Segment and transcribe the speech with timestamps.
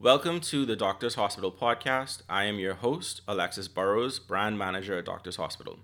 [0.00, 2.22] Welcome to the Doctors Hospital podcast.
[2.28, 5.80] I am your host, Alexis Burrows, brand manager at Doctors Hospital.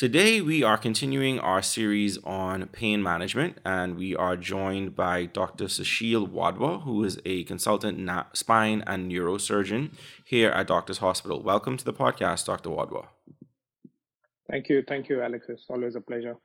[0.00, 5.64] Today, we are continuing our series on pain management, and we are joined by Dr.
[5.64, 9.90] Sushil Wadwa, who is a consultant na- spine and neurosurgeon
[10.24, 11.42] here at Doctors Hospital.
[11.42, 12.70] Welcome to the podcast, Dr.
[12.70, 13.08] Wadwa.
[14.50, 14.82] Thank you.
[14.88, 15.44] Thank you, Alex.
[15.50, 16.38] It's always a pleasure.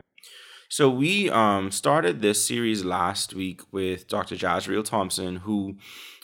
[0.67, 4.35] So, we um, started this series last week with Dr.
[4.35, 5.77] Jazriel Thompson, who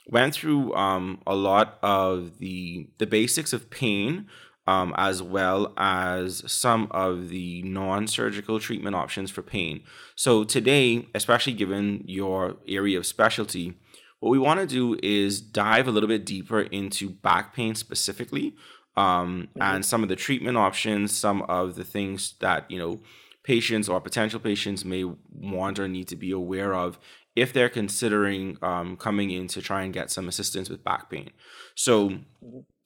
[0.05, 4.27] went through um, a lot of the, the basics of pain
[4.71, 9.83] um, as well as some of the non surgical treatment options for pain.
[10.15, 13.73] So, today, especially given your area of specialty,
[14.21, 18.55] what we want to do is dive a little bit deeper into back pain specifically
[18.95, 19.61] um, mm-hmm.
[19.61, 23.01] and some of the treatment options, some of the things that, you know,
[23.43, 26.97] patients or potential patients may want or need to be aware of
[27.35, 31.31] if they're considering um, coming in to try and get some assistance with back pain.
[31.75, 32.19] So.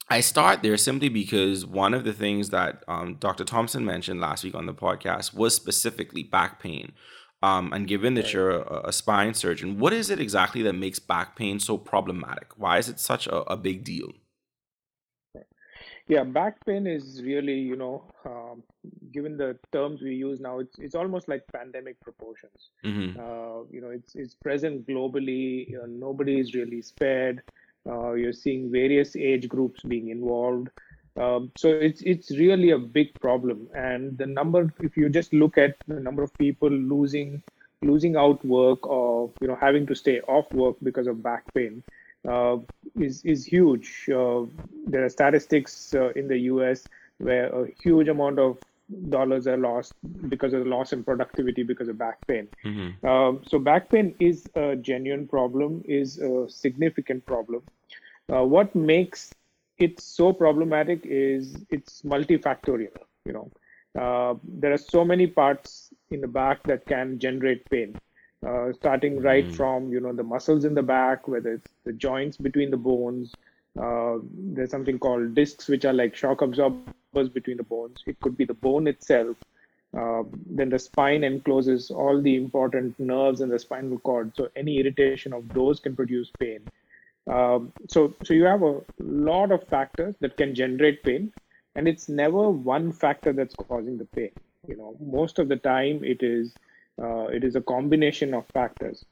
[0.08, 3.44] I start there simply because one of the things that um, Dr.
[3.44, 6.92] Thompson mentioned last week on the podcast was specifically back pain.
[7.42, 11.00] Um, and given that you're a, a, spine surgeon, what is it exactly that makes
[11.00, 12.58] back pain so problematic?
[12.58, 14.14] Why is it such a, a big deal?
[16.08, 18.64] Yeah, back pain is really, you know, um,
[19.11, 22.70] given the terms we use now, it's it's almost like pandemic proportions.
[22.86, 23.20] Mm-hmm.
[23.20, 25.67] Uh, you know, it's it's present globally.
[25.67, 27.42] You know, nobody is really spared.
[27.88, 30.70] Uh, you're seeing various age groups being involved.
[31.18, 35.58] Um, so it's it's really a big problem, and the number, if you just look
[35.58, 37.42] at the number of people losing
[37.82, 41.84] losing out work or you know having to stay off work because of back pain,
[42.28, 42.58] uh,
[43.00, 44.10] is is huge.
[44.10, 44.44] Uh,
[44.88, 46.86] there are statistics uh, in the U.S.
[47.20, 48.58] where a huge amount of
[49.10, 49.94] dollars are lost
[50.30, 52.48] because of the loss in productivity because of back pain.
[52.64, 53.06] Mm-hmm.
[53.06, 57.64] Um, so back pain is a genuine problem, is a significant problem.
[58.31, 59.31] Uh, what makes
[59.77, 62.97] it so problematic is it's multifactorial.
[63.25, 63.52] You know,
[63.99, 67.97] uh, there are so many parts in the back that can generate pain.
[68.45, 69.55] Uh, starting right mm-hmm.
[69.55, 73.33] from you know the muscles in the back, whether it's the joints between the bones,
[73.81, 78.03] uh, there's something called discs, which are like shock absorbers between the bones.
[78.05, 79.36] It could be the bone itself.
[79.97, 84.31] Uh, then the spine encloses all the important nerves in the spinal cord.
[84.36, 86.59] So any irritation of those can produce pain.
[87.31, 91.31] Um, so, so you have a lot of factors that can generate pain,
[91.75, 94.31] and it's never one factor that's causing the pain.
[94.67, 96.53] You know, most of the time it is
[97.02, 99.05] uh, it is a combination of factors.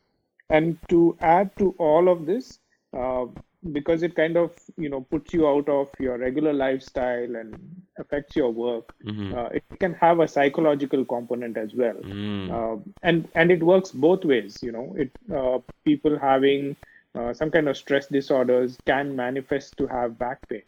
[0.49, 2.59] And to add to all of this,
[2.95, 3.25] uh,
[3.71, 7.55] because it kind of you know puts you out of your regular lifestyle and
[7.97, 9.33] affects your work mm-hmm.
[9.33, 12.51] uh, it can have a psychological component as well mm.
[12.51, 16.75] uh, and and it works both ways you know it uh, people having
[17.15, 20.63] uh, some kind of stress disorders can manifest to have back pain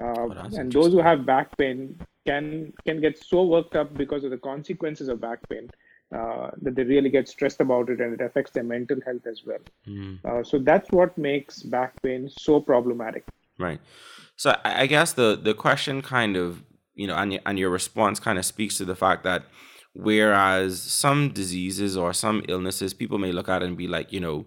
[0.00, 4.24] uh, oh, and those who have back pain can can get so worked up because
[4.24, 5.68] of the consequences of back pain
[6.14, 9.42] uh, that they really get stressed about it and it affects their mental health as
[9.46, 9.58] well.
[9.86, 10.24] Mm.
[10.24, 13.24] Uh, so that's what makes back pain so problematic.
[13.58, 13.80] Right.
[14.36, 16.64] So I guess the the question kind of
[16.94, 19.44] you know and and your response kind of speaks to the fact that
[19.92, 24.46] whereas some diseases or some illnesses people may look at and be like you know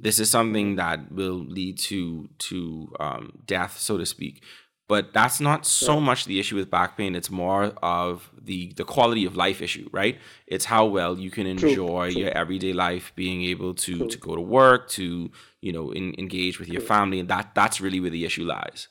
[0.00, 4.42] this is something that will lead to to um, death so to speak.
[4.88, 7.14] But that's not so much the issue with back pain.
[7.14, 10.18] It's more of the the quality of life issue right?
[10.46, 12.22] It's how well you can enjoy True.
[12.22, 14.08] your everyday life being able to True.
[14.08, 15.30] to go to work to
[15.60, 18.88] you know in, engage with your family and that that's really where the issue lies.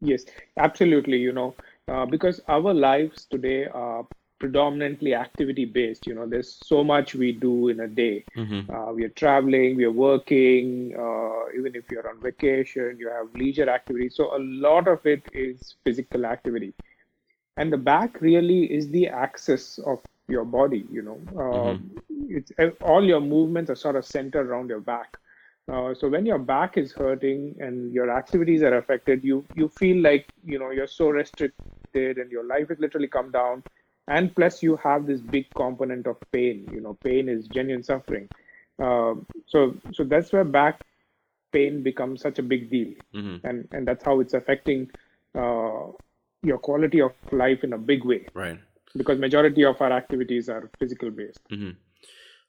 [0.00, 0.24] Yes
[0.56, 1.54] absolutely you know
[1.88, 4.06] uh, because our lives today are
[4.38, 8.24] predominantly activity based you know there's so much we do in a day.
[8.36, 8.72] Mm-hmm.
[8.72, 13.34] uh, we are traveling we are working uh, even if you're on vacation you have
[13.34, 16.74] leisure activity so a lot of it is physical activity.
[17.56, 19.98] And the back really is the axis of
[20.28, 21.20] your body you know.
[21.32, 22.36] Uh, mm-hmm.
[22.36, 22.52] it's
[22.82, 25.16] all your movements are sort of centered around your back.
[25.72, 30.00] Uh, so when your back is hurting and your activities are affected you you feel
[30.02, 33.62] like you know you're so restricted and your life has literally come down
[34.08, 38.28] and plus you have this big component of pain you know pain is genuine suffering
[38.82, 39.14] uh,
[39.46, 40.82] so so that's where back
[41.52, 43.46] pain becomes such a big deal mm-hmm.
[43.46, 44.88] and and that's how it's affecting
[45.34, 45.86] uh,
[46.42, 48.58] your quality of life in a big way right
[48.96, 51.70] because majority of our activities are physical based mm-hmm.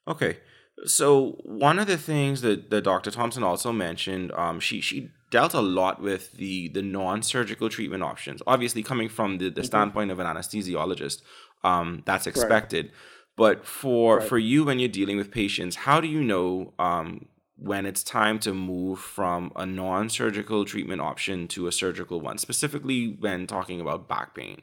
[0.08, 0.38] okay
[0.86, 3.10] so one of the things that, that Dr.
[3.10, 8.42] Thompson also mentioned, um, she she dealt a lot with the the non-surgical treatment options.
[8.46, 9.66] Obviously, coming from the, the mm-hmm.
[9.66, 11.22] standpoint of an anesthesiologist,
[11.64, 12.86] um, that's expected.
[12.86, 12.94] Right.
[13.36, 14.28] But for right.
[14.28, 17.26] for you when you're dealing with patients, how do you know um,
[17.56, 23.16] when it's time to move from a non-surgical treatment option to a surgical one, specifically
[23.18, 24.62] when talking about back pain?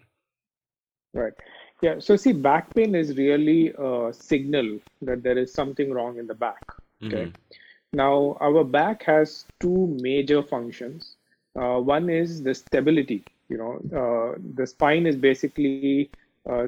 [1.13, 1.33] Right.
[1.81, 6.25] Yeah, so see, back pain is really a signal that there is something wrong in
[6.25, 6.63] the back.
[7.03, 7.25] Okay.
[7.25, 7.35] Mm-hmm.
[7.93, 11.15] Now, our back has two major functions.
[11.55, 13.23] Uh, one is the stability.
[13.49, 16.11] You know, uh, the spine is basically
[16.49, 16.67] uh,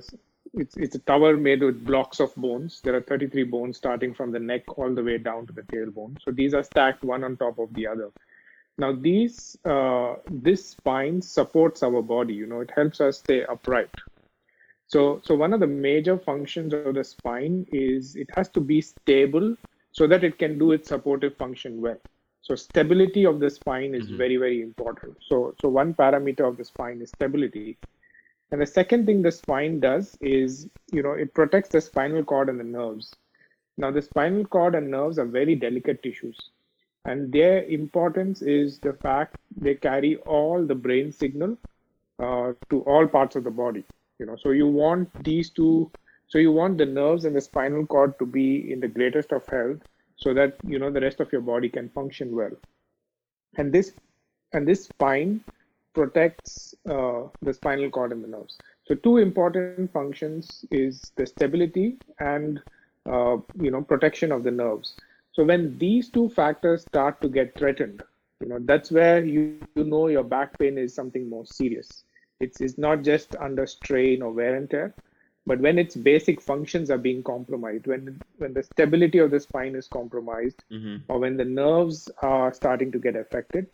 [0.53, 2.81] it's it's a tower made with blocks of bones.
[2.83, 6.17] There are 33 bones starting from the neck all the way down to the tailbone.
[6.23, 8.11] So these are stacked one on top of the other.
[8.77, 12.33] Now, these uh, this spine supports our body.
[12.33, 13.93] You know, it helps us stay upright.
[14.87, 18.81] So, so one of the major functions of the spine is it has to be
[18.81, 19.55] stable
[19.91, 21.99] so that it can do its supportive function well.
[22.41, 24.17] So stability of the spine is mm-hmm.
[24.17, 25.17] very, very important.
[25.27, 27.77] So, so one parameter of the spine is stability.
[28.51, 32.49] And the second thing the spine does is, you know, it protects the spinal cord
[32.49, 33.13] and the nerves.
[33.77, 36.37] Now, the spinal cord and nerves are very delicate tissues.
[37.05, 41.57] And their importance is the fact they carry all the brain signal
[42.19, 43.85] uh, to all parts of the body
[44.19, 45.89] you know so you want these two
[46.27, 49.45] so you want the nerves and the spinal cord to be in the greatest of
[49.47, 49.79] health
[50.17, 52.51] so that you know the rest of your body can function well
[53.57, 53.93] and this
[54.53, 55.43] and this spine
[55.93, 58.57] protects uh, the spinal cord and the nerves.
[58.85, 62.61] So two important functions is the stability and
[63.05, 64.95] uh, you know protection of the nerves.
[65.31, 68.03] So when these two factors start to get threatened
[68.41, 72.03] you know that's where you, you know your back pain is something more serious.
[72.39, 74.93] It's, it's not just under strain or wear and tear,
[75.45, 79.75] but when its basic functions are being compromised, when when the stability of the spine
[79.75, 80.97] is compromised, mm-hmm.
[81.09, 83.67] or when the nerves are starting to get affected,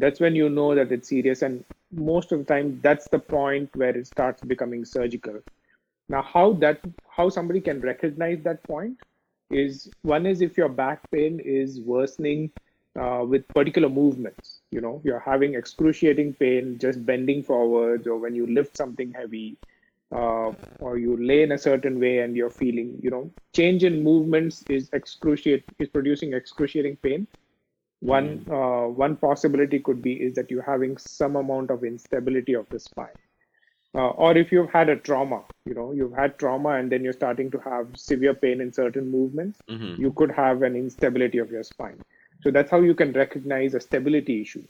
[0.00, 1.42] that's when you know that it's serious.
[1.42, 5.40] And most of the time, that's the point where it starts becoming surgical.
[6.08, 8.98] Now, how that how somebody can recognize that point
[9.50, 12.50] is one is if your back pain is worsening
[12.98, 14.60] uh, with particular movements.
[14.70, 19.56] You know, you're having excruciating pain just bending forwards, or when you lift something heavy,
[20.12, 24.02] uh, or you lay in a certain way and you're feeling, you know, change in
[24.02, 27.26] movements is excruciate is producing excruciating pain.
[28.00, 28.52] One mm.
[28.52, 32.78] uh, one possibility could be is that you're having some amount of instability of the
[32.78, 33.18] spine.
[33.94, 37.12] Uh, or if you've had a trauma, you know, you've had trauma and then you're
[37.12, 40.00] starting to have severe pain in certain movements, mm-hmm.
[40.00, 41.98] you could have an instability of your spine.
[42.42, 44.64] So that's how you can recognize a stability issue.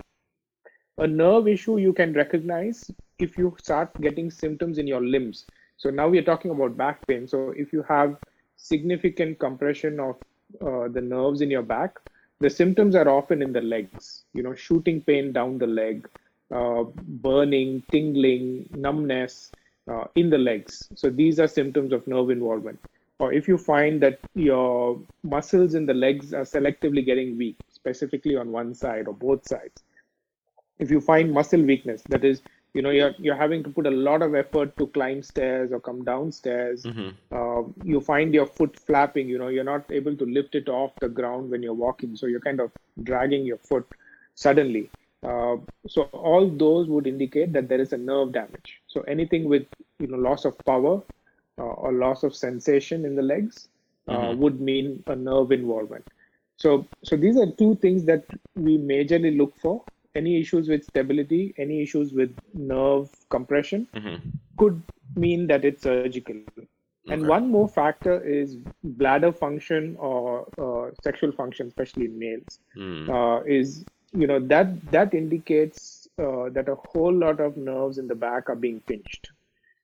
[0.99, 5.45] A nerve issue you can recognize if you start getting symptoms in your limbs.
[5.77, 7.29] So now we are talking about back pain.
[7.29, 8.17] So if you have
[8.57, 10.17] significant compression of
[10.61, 11.99] uh, the nerves in your back,
[12.41, 14.25] the symptoms are often in the legs.
[14.33, 16.09] You know, shooting pain down the leg,
[16.55, 19.51] uh, burning, tingling, numbness
[19.91, 20.89] uh, in the legs.
[20.95, 22.79] So these are symptoms of nerve involvement
[23.19, 28.37] or if you find that your muscles in the legs are selectively getting weak, specifically
[28.37, 29.83] on one side or both sides,
[30.79, 32.43] if you find muscle weakness, that is,
[32.75, 35.81] you know, you're you're having to put a lot of effort to climb stairs or
[35.81, 36.85] come downstairs.
[36.85, 37.09] Mm-hmm.
[37.33, 39.29] Uh, you find your foot flapping.
[39.29, 42.27] You know, you're not able to lift it off the ground when you're walking, so
[42.27, 42.71] you're kind of
[43.03, 43.87] dragging your foot
[44.35, 44.91] suddenly.
[45.23, 45.57] Uh,
[45.89, 48.81] so all those would indicate that there is a nerve damage.
[48.87, 49.67] So anything with
[49.99, 51.03] you know loss of power
[51.59, 53.69] uh, or loss of sensation in the legs
[54.07, 54.41] uh, mm-hmm.
[54.41, 56.07] would mean a nerve involvement.
[56.57, 58.25] So, so these are two things that
[58.57, 59.83] we majorly look for.
[60.21, 64.17] Any issues with stability, any issues with nerve compression mm-hmm.
[64.63, 64.83] could
[65.25, 66.41] mean that it's surgical.
[67.11, 73.09] And one more factor is bladder function or uh, sexual function, especially in males, mm.
[73.09, 78.09] uh, is you know that that indicates uh, that a whole lot of nerves in
[78.09, 79.31] the back are being pinched.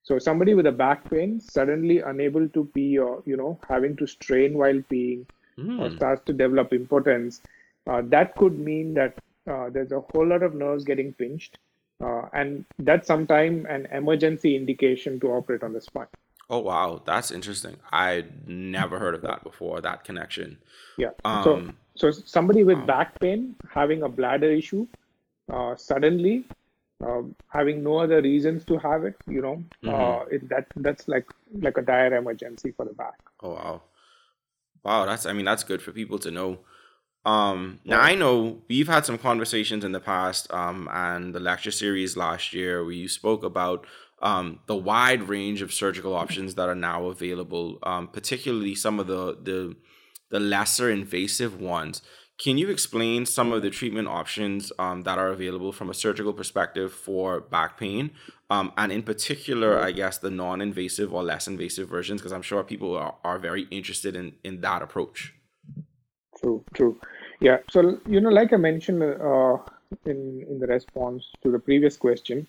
[0.03, 4.07] So somebody with a back pain suddenly unable to pee or you know having to
[4.07, 5.25] strain while peeing
[5.59, 5.81] mm.
[5.81, 7.41] or starts to develop impotence,
[7.87, 9.15] uh, that could mean that
[9.51, 11.59] uh, there's a whole lot of nerves getting pinched,
[12.03, 16.07] uh, and that's sometimes an emergency indication to operate on the spine.
[16.51, 17.77] Oh wow, that's interesting.
[17.93, 19.81] I never heard of that before.
[19.81, 20.59] That connection.
[20.99, 21.11] Yeah.
[21.25, 24.87] Um, so so somebody with um, back pain having a bladder issue,
[25.53, 26.45] uh, suddenly
[27.05, 29.89] uh, having no other reasons to have it you know mm-hmm.
[29.89, 31.27] uh, it, that that's like
[31.61, 33.19] like a dire emergency for the back.
[33.41, 33.83] Oh wow,
[34.83, 35.07] wow!
[35.07, 36.59] That's I mean that's good for people to know.
[37.25, 41.71] Um, now I know we've had some conversations in the past, um, and the lecture
[41.71, 43.87] series last year where you spoke about
[44.21, 49.07] um, the wide range of surgical options that are now available, um, particularly some of
[49.07, 49.77] the the
[50.31, 52.03] the lesser invasive ones.
[52.37, 56.33] Can you explain some of the treatment options um, that are available from a surgical
[56.33, 58.11] perspective for back pain?
[58.51, 62.43] Um, and in particular, I guess the non invasive or less invasive versions, because I'm
[62.43, 65.33] sure people are, are very interested in, in that approach.
[66.41, 67.01] True, true.
[67.41, 67.59] Yeah.
[67.69, 69.59] So, you know, like I mentioned uh,
[70.07, 72.47] in, in the response to the previous question,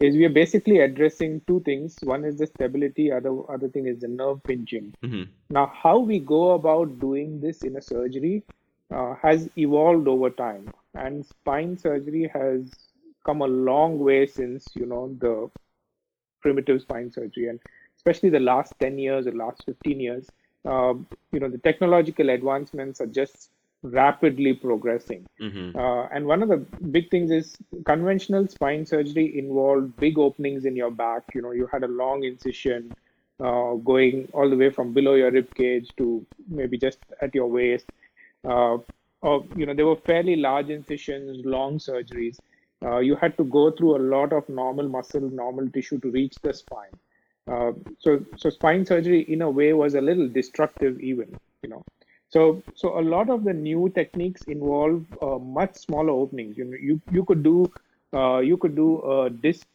[0.00, 1.98] is we are basically addressing two things.
[2.02, 4.94] One is the stability, other other thing is the nerve pinching.
[5.02, 5.30] Mm-hmm.
[5.50, 8.44] Now, how we go about doing this in a surgery
[8.94, 12.70] uh, has evolved over time, and spine surgery has
[13.26, 15.50] come a long way since you know the
[16.40, 17.58] primitive spine surgery, and
[17.96, 20.28] especially the last 10 years or last 15 years.
[20.64, 20.94] Uh,
[21.32, 23.50] you know, the technological advancements are just
[23.82, 25.26] rapidly progressing.
[25.40, 25.78] Mm-hmm.
[25.78, 30.74] Uh, and one of the big things is conventional spine surgery involved big openings in
[30.76, 31.22] your back.
[31.34, 32.92] You know, you had a long incision
[33.40, 37.46] uh, going all the way from below your rib cage to maybe just at your
[37.46, 37.86] waist.
[38.44, 38.78] Uh,
[39.20, 42.38] or, you know, there were fairly large incisions, long surgeries.
[42.84, 46.36] Uh, you had to go through a lot of normal muscle, normal tissue to reach
[46.42, 46.94] the spine.
[47.50, 51.36] Uh, so, so spine surgery in a way was a little destructive, even.
[51.62, 51.84] You know,
[52.30, 56.58] so, so a lot of the new techniques involve uh, much smaller openings.
[56.58, 57.72] You know, you you could do
[58.12, 59.66] uh, you could do a disc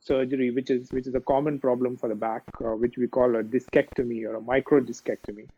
[0.00, 3.36] surgery, which is which is a common problem for the back, uh, which we call
[3.36, 5.48] a discectomy or a micro discectomy.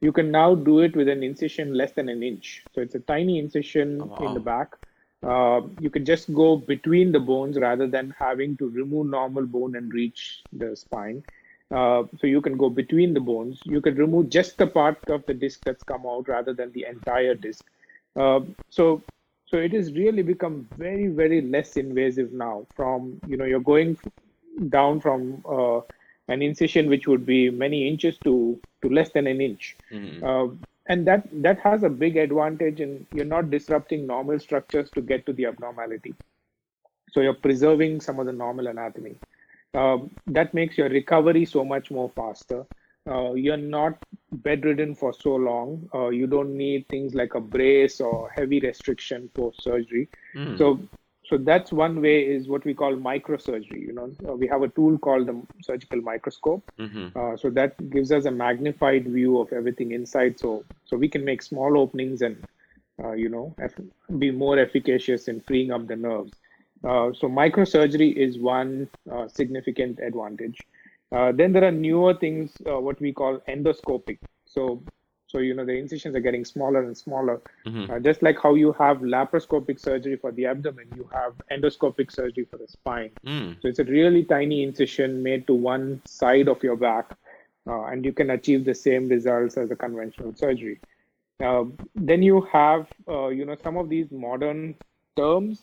[0.00, 2.62] You can now do it with an incision less than an inch.
[2.74, 4.28] So it's a tiny incision oh, wow.
[4.28, 4.76] in the back.
[5.22, 9.74] Uh, you can just go between the bones rather than having to remove normal bone
[9.74, 11.22] and reach the spine.
[11.74, 13.60] Uh, so you can go between the bones.
[13.64, 16.86] You can remove just the part of the disc that's come out rather than the
[16.88, 17.64] entire disc.
[18.14, 19.02] Uh, so
[19.46, 22.66] so it has really become very very less invasive now.
[22.74, 23.98] From you know you're going
[24.68, 25.80] down from uh,
[26.28, 29.76] an incision which would be many inches to to less than an inch.
[29.90, 30.24] Mm-hmm.
[30.24, 30.54] Uh,
[30.88, 35.26] and that that has a big advantage in you're not disrupting normal structures to get
[35.26, 36.14] to the abnormality
[37.12, 39.14] so you're preserving some of the normal anatomy
[39.76, 42.64] uh, that makes your recovery so much more faster.
[43.08, 43.98] Uh, you're not
[44.32, 45.88] bedridden for so long.
[45.94, 50.08] Uh, you don't need things like a brace or heavy restriction post surgery.
[50.34, 50.58] Mm.
[50.58, 50.80] So,
[51.24, 53.80] so that's one way is what we call microsurgery.
[53.80, 56.72] You know, uh, we have a tool called the surgical microscope.
[56.78, 57.18] Mm-hmm.
[57.18, 60.38] Uh, so that gives us a magnified view of everything inside.
[60.40, 62.44] So, so we can make small openings and,
[63.02, 63.54] uh, you know,
[64.18, 66.32] be more efficacious in freeing up the nerves.
[66.84, 70.60] Uh, so microsurgery is one uh, significant advantage.
[71.12, 74.18] Uh, then there are newer things, uh, what we call endoscopic.
[74.44, 74.82] So,
[75.28, 77.40] so you know the incisions are getting smaller and smaller.
[77.66, 77.90] Mm-hmm.
[77.90, 82.46] Uh, just like how you have laparoscopic surgery for the abdomen, you have endoscopic surgery
[82.50, 83.10] for the spine.
[83.24, 83.60] Mm.
[83.62, 87.16] So it's a really tiny incision made to one side of your back,
[87.66, 90.78] and you can achieve the same results as a conventional surgery.
[91.40, 94.76] then you have, you know, some of these modern
[95.16, 95.62] terms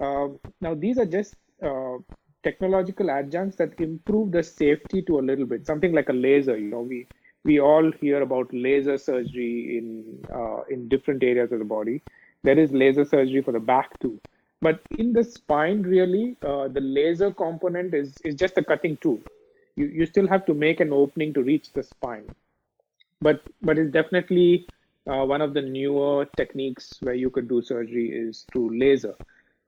[0.00, 1.98] now, these are just uh,
[2.42, 5.66] technological adjuncts that improve the safety to a little bit.
[5.66, 6.56] Something like a laser.
[6.56, 7.06] You know, we
[7.44, 12.02] we all hear about laser surgery in uh, in different areas of the body.
[12.42, 14.20] There is laser surgery for the back too.
[14.60, 19.20] But in the spine, really, uh, the laser component is is just a cutting tool.
[19.76, 22.26] You you still have to make an opening to reach the spine.
[23.20, 24.66] But but it's definitely
[25.06, 29.14] uh, one of the newer techniques where you could do surgery is through laser.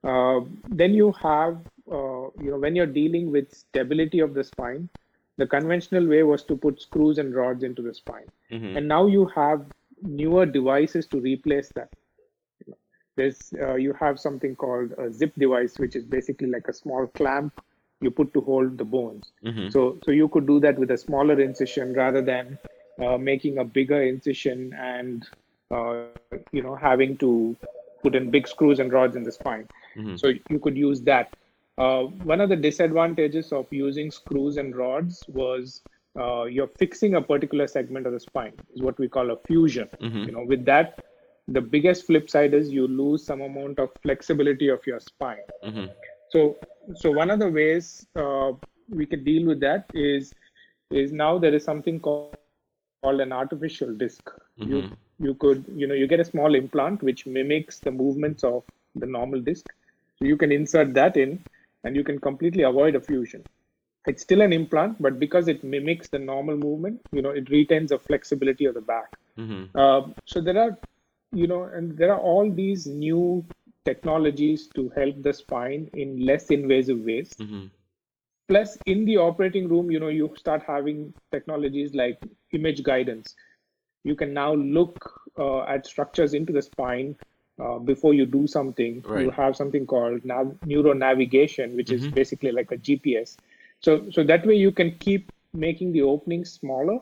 [0.03, 1.59] Uh, then you have,
[1.91, 4.89] uh, you know, when you're dealing with stability of the spine,
[5.37, 8.29] the conventional way was to put screws and rods into the spine.
[8.51, 8.77] Mm-hmm.
[8.77, 9.65] And now you have
[10.01, 11.89] newer devices to replace that.
[13.15, 17.07] There's, uh, you have something called a zip device, which is basically like a small
[17.07, 17.61] clamp
[17.99, 19.31] you put to hold the bones.
[19.45, 19.69] Mm-hmm.
[19.69, 22.57] So, so you could do that with a smaller incision rather than
[22.99, 25.27] uh, making a bigger incision and
[25.69, 26.05] uh,
[26.51, 27.55] you know having to
[28.01, 29.67] put in big screws and rods in the spine.
[29.97, 30.15] Mm-hmm.
[30.15, 31.35] So you could use that.
[31.77, 35.81] Uh, one of the disadvantages of using screws and rods was
[36.19, 39.87] uh, you're fixing a particular segment of the spine is what we call a fusion.
[40.01, 40.23] Mm-hmm.
[40.23, 41.05] You know, with that,
[41.47, 45.47] the biggest flip side is you lose some amount of flexibility of your spine.
[45.63, 45.85] Mm-hmm.
[46.29, 46.57] So,
[46.95, 48.51] so one of the ways uh,
[48.89, 50.33] we can deal with that is
[50.91, 52.35] is now there is something called
[53.01, 54.29] called an artificial disk.
[54.59, 54.71] Mm-hmm.
[54.71, 58.63] You you could you know you get a small implant which mimics the movements of
[58.95, 59.65] the normal disk
[60.17, 61.39] so you can insert that in
[61.83, 63.43] and you can completely avoid a fusion
[64.07, 67.89] it's still an implant, but because it mimics the normal movement, you know, it retains
[67.89, 69.15] the flexibility of the back.
[69.37, 69.77] Mm-hmm.
[69.77, 70.77] Uh, so there are,
[71.31, 73.45] you know, and there are all these new
[73.85, 77.33] technologies to help the spine in less invasive ways.
[77.39, 77.65] Mm-hmm.
[78.47, 82.19] Plus, in the operating room, you know, you start having technologies like
[82.51, 83.35] image guidance.
[84.03, 87.15] You can now look uh, at structures into the spine
[87.61, 89.03] uh, before you do something.
[89.07, 89.25] Right.
[89.25, 92.05] You have something called nav- neuro navigation, which mm-hmm.
[92.05, 93.37] is basically like a GPS
[93.81, 96.99] so, so that way you can keep making the opening smaller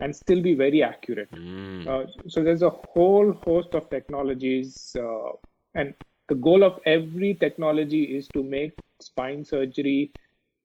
[0.00, 1.30] and still be very accurate.
[1.30, 1.86] Mm.
[1.86, 5.32] Uh, so there's a whole host of technologies, uh,
[5.74, 5.94] and
[6.28, 10.10] the goal of every technology is to make spine surgery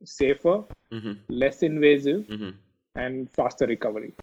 [0.04, 1.14] safer, mm-hmm.
[1.30, 2.50] less invasive, mm-hmm.
[2.96, 4.14] and faster recovery.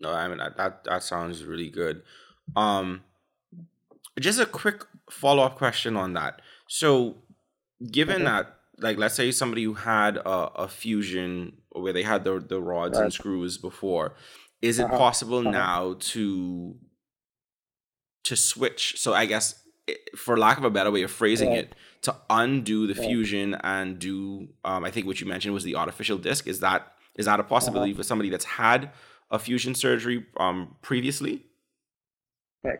[0.00, 2.02] No, I mean that that sounds really good.
[2.56, 3.02] Um,
[4.20, 6.42] just a quick follow up question on that.
[6.68, 7.16] So,
[7.90, 12.40] given that like let's say somebody who had a, a fusion where they had the
[12.40, 13.04] the rods right.
[13.04, 14.14] and screws before
[14.62, 14.98] is it uh-huh.
[14.98, 15.50] possible uh-huh.
[15.50, 16.74] now to
[18.24, 19.60] to switch so i guess
[20.16, 24.48] for lack of a better way of phrasing it to undo the fusion and do
[24.64, 27.44] um, i think what you mentioned was the artificial disc is that is that a
[27.44, 27.98] possibility uh-huh.
[27.98, 28.90] for somebody that's had
[29.34, 31.44] a fusion surgery um, previously?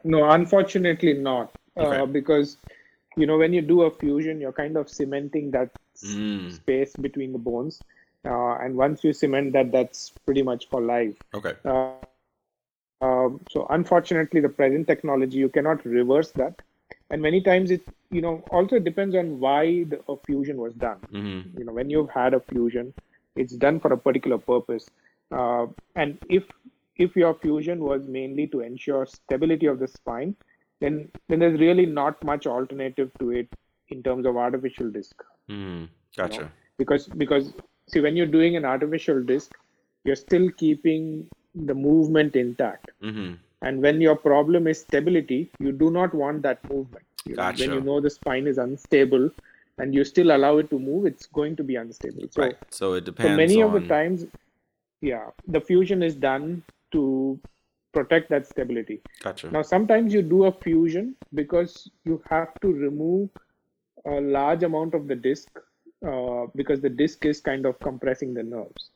[0.04, 1.54] No unfortunately not.
[1.76, 2.00] Okay.
[2.00, 2.56] uh, because
[3.16, 5.70] you know when you do a fusion you're kind of cementing that
[6.02, 6.52] mm.
[6.52, 7.80] space between the bones.
[8.24, 11.16] Uh, and once you cement that that's pretty much for life.
[11.34, 11.54] Okay.
[11.64, 11.96] Uh,
[13.02, 16.62] um, so unfortunately the present technology you cannot reverse that.
[17.10, 21.00] And many times it you know also depends on why the a fusion was done.
[21.12, 21.58] Mm-hmm.
[21.58, 22.94] you know when you've had a fusion
[23.36, 24.88] it's done for a particular purpose
[25.32, 25.66] uh,
[25.96, 26.44] and if
[26.96, 30.36] if your fusion was mainly to ensure stability of the spine
[30.80, 33.48] then then there's really not much alternative to it
[33.88, 35.22] in terms of artificial disc.
[35.48, 36.34] Mm, gotcha.
[36.34, 36.50] You know?
[36.78, 37.52] Because because
[37.88, 39.52] see when you're doing an artificial disc,
[40.04, 42.90] you're still keeping the movement intact.
[43.02, 43.34] Mm-hmm.
[43.62, 47.04] And when your problem is stability, you do not want that movement.
[47.24, 47.66] You gotcha.
[47.66, 49.30] Know, when you know the spine is unstable
[49.78, 52.24] and you still allow it to move, it's going to be unstable.
[52.30, 52.56] So, right.
[52.70, 53.30] so it depends.
[53.30, 53.74] So many on...
[53.74, 54.26] of the times,
[55.04, 56.62] yeah, the fusion is done
[56.92, 57.38] to
[57.92, 59.02] protect that stability.
[59.22, 59.50] Gotcha.
[59.50, 63.28] Now, sometimes you do a fusion because you have to remove
[64.06, 65.48] a large amount of the disc
[66.06, 68.90] uh, because the disc is kind of compressing the nerves.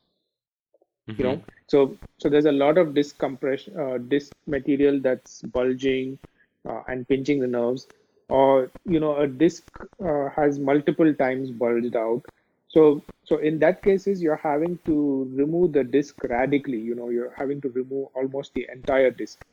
[1.09, 1.21] Mm-hmm.
[1.21, 6.19] You know, so so there's a lot of disc compression, uh, disc material that's bulging
[6.67, 7.87] uh, and pinching the nerves,
[8.29, 9.63] or you know, a disc
[10.03, 12.25] uh, has multiple times bulged out
[12.69, 16.79] so, so in that cases, you're having to remove the disk radically.
[16.79, 19.43] You know, you're having to remove almost the entire disk.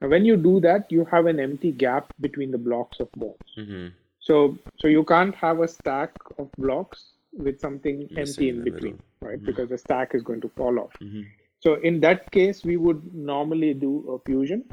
[0.00, 3.36] Now, when you do that, you have an empty gap between the blocks of bones.
[3.56, 3.88] Mm-hmm.
[4.18, 8.92] So, so you can't have a stack of blocks with something empty in, in between,
[8.92, 8.98] middle.
[9.20, 9.36] right?
[9.36, 9.46] Mm-hmm.
[9.46, 10.92] Because the stack is going to fall off.
[11.00, 11.22] Mm-hmm.
[11.60, 14.64] So, in that case, we would normally do a fusion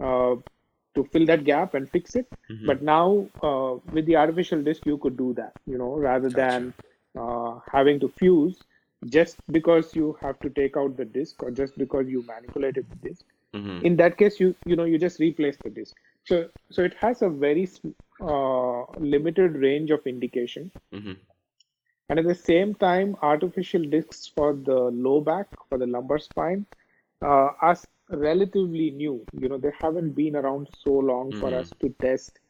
[0.00, 0.36] uh,
[0.94, 2.26] to fill that gap and fix it.
[2.50, 2.66] Mm-hmm.
[2.66, 6.36] But now, uh, with the artificial disc, you could do that, you know, rather gotcha.
[6.36, 6.74] than
[7.18, 8.62] uh, having to fuse
[9.06, 13.08] just because you have to take out the disk or just because you manipulated the
[13.08, 13.84] disk mm-hmm.
[13.84, 17.22] in that case you you know you just replace the disk so so it has
[17.22, 17.68] a very
[18.20, 21.12] uh, limited range of indication mm-hmm.
[22.08, 26.66] and at the same time artificial discs for the low back for the lumbar spine
[27.22, 27.76] uh, are
[28.10, 31.40] relatively new you know they haven't been around so long mm-hmm.
[31.40, 32.40] for us to test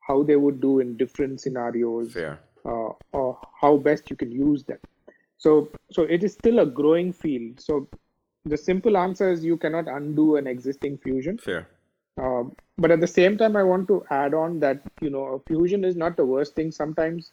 [0.00, 4.64] how they would do in different scenarios Fair uh, or how best you can use
[4.64, 4.78] them.
[5.38, 7.60] So, so it is still a growing field.
[7.60, 7.88] So,
[8.44, 11.38] the simple answer is you cannot undo an existing fusion.
[11.38, 11.66] Fair.
[12.20, 12.44] Uh,
[12.78, 15.84] but at the same time, I want to add on that you know a fusion
[15.84, 16.70] is not the worst thing.
[16.70, 17.32] Sometimes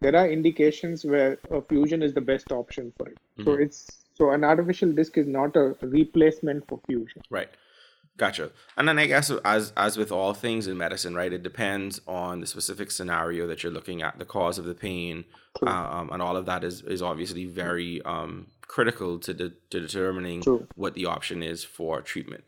[0.00, 3.18] there are indications where a fusion is the best option for it.
[3.38, 3.44] Mm-hmm.
[3.44, 7.22] So it's so an artificial disc is not a replacement for fusion.
[7.30, 7.48] Right.
[8.18, 8.50] Gotcha.
[8.76, 12.40] And then I guess as as with all things in medicine, right, it depends on
[12.40, 15.24] the specific scenario that you're looking at, the cause of the pain,
[15.66, 20.42] um, and all of that is is obviously very um, critical to de- to determining
[20.42, 20.68] True.
[20.74, 22.44] what the option is for treatment.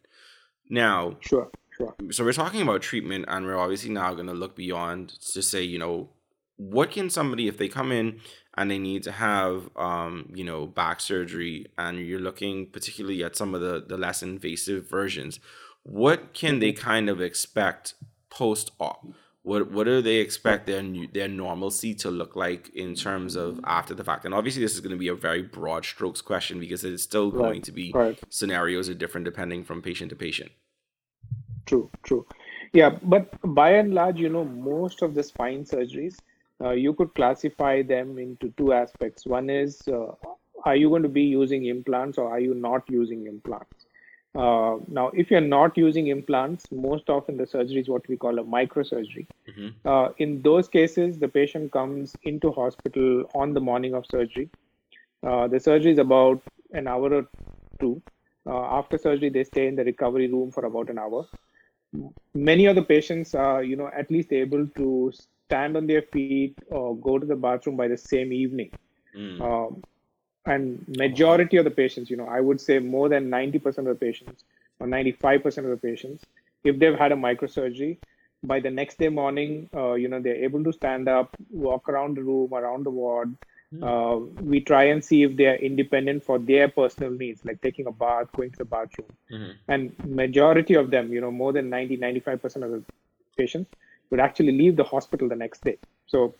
[0.69, 1.95] Now, sure, sure.
[2.11, 5.63] So we're talking about treatment, and we're obviously now going to look beyond to say,
[5.63, 6.11] you know,
[6.57, 8.21] what can somebody if they come in
[8.57, 13.37] and they need to have um, you know back surgery and you're looking particularly at
[13.37, 15.41] some of the the less invasive versions
[15.83, 16.85] what can they mm-hmm.
[16.85, 17.95] kind of expect
[18.31, 19.07] post op
[19.43, 23.95] what what do they expect their their normalcy to look like in terms of after
[23.95, 26.85] the fact and obviously this is going to be a very broad strokes question because
[26.85, 27.39] it's still right.
[27.39, 28.19] going to be right.
[28.31, 30.51] scenarios are different depending from patient to patient
[31.67, 32.27] true true
[32.73, 36.17] yeah but by and large you know most of the spine surgeries
[36.63, 39.27] uh, you could classify them into two aspects.
[39.27, 40.13] One is, uh,
[40.65, 43.87] are you going to be using implants or are you not using implants?
[44.35, 48.39] Uh, now, if you're not using implants, most often the surgery is what we call
[48.39, 49.27] a microsurgery.
[49.49, 49.89] Mm-hmm.
[49.89, 54.51] Uh, in those cases, the patient comes into hospital on the morning of surgery.
[55.23, 57.29] Uh, the surgery is about an hour or
[57.81, 58.03] two.
[58.47, 61.27] Uh, after surgery, they stay in the recovery room for about an hour.
[62.35, 65.13] Many of the patients are, you know, at least able to
[65.47, 68.71] stand on their feet or go to the bathroom by the same evening.
[69.17, 69.41] Mm.
[69.41, 69.83] Um,
[70.47, 73.95] and majority of the patients, you know, I would say more than 90% of the
[73.95, 74.45] patients
[74.79, 76.25] or 95% of the patients,
[76.65, 77.99] if they've had a microsurgery,
[78.43, 82.17] by the next day morning, uh, you know, they're able to stand up, walk around
[82.17, 83.35] the room, around the ward.
[83.75, 83.83] Mm.
[83.83, 87.87] Uh, we try and see if they are independent for their personal needs, like taking
[87.87, 89.09] a bath, going to the bathroom.
[89.33, 89.53] Mm-hmm.
[89.69, 92.83] And majority of them, you know, more than 90, 95% of the
[93.37, 93.71] patients
[94.15, 95.77] would actually leave the hospital the next day.
[96.07, 96.35] So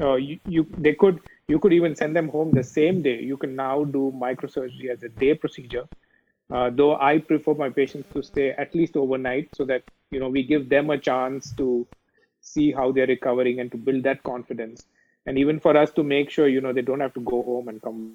[0.00, 3.18] uh, you, you they could you could even send them home the same day.
[3.20, 5.86] You can now do microsurgery as a day procedure.
[6.52, 10.28] Uh, though I prefer my patients to stay at least overnight so that you know
[10.28, 11.86] we give them a chance to
[12.40, 14.86] see how they're recovering and to build that confidence
[15.26, 17.68] and even for us to make sure you know they don't have to go home
[17.68, 18.14] and come